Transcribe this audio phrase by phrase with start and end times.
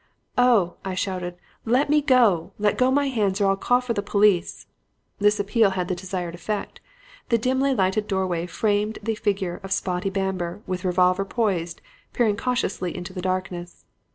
[0.35, 2.53] "'Oh!' I shouted, 'Let me go!
[2.57, 4.65] Let go my hands or I'll call for the police!'
[5.19, 6.81] "This appeal had the desired effect.
[7.29, 11.81] The dimly lighted doorway framed the figure of Spotty Bamber, with revolver poised,
[12.13, 13.85] peering cautiously into the darkness.